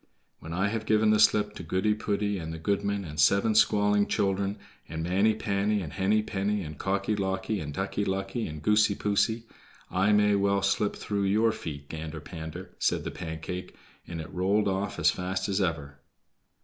[0.39, 4.07] "When I have given the slip to Goody poody, and the goodman, and seven squalling
[4.07, 4.57] children,
[4.89, 9.43] and Manny panny, and Henny penny, and Cocky locky, and Ducky lucky, and Goosey poosey,
[9.91, 13.75] I may well slip through your feet, Gander pander," said the Pancake,
[14.07, 15.99] and it rolled off as fast as ever.